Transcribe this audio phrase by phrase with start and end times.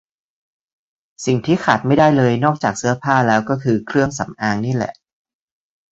[1.25, 4.93] สิ่งที่ขาดไม่ได้เลยนอกจากเสื้อผ้าแล้วก็คือเครื่องสำอางนี่แหละ